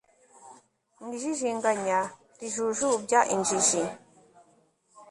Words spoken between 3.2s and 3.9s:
injiji